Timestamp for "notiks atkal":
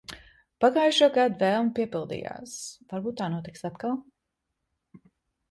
3.35-3.95